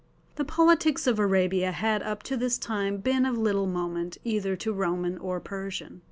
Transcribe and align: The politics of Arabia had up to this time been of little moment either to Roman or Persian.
The 0.33 0.43
politics 0.45 1.05
of 1.05 1.19
Arabia 1.19 1.71
had 1.71 2.01
up 2.01 2.23
to 2.23 2.35
this 2.35 2.57
time 2.57 2.97
been 2.97 3.23
of 3.23 3.37
little 3.37 3.67
moment 3.67 4.17
either 4.23 4.55
to 4.55 4.73
Roman 4.73 5.19
or 5.19 5.39
Persian. 5.39 5.99